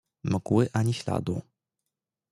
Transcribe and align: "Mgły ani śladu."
"Mgły 0.31 0.65
ani 0.73 0.93
śladu." 0.99 1.41